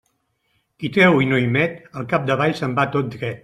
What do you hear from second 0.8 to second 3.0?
Qui treu i no hi met, al capdavall se'n va